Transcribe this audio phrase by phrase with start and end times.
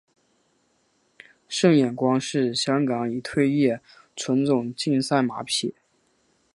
[1.47, 3.71] 胜眼光是香港已退役
[4.15, 5.75] 纯种竞赛马匹。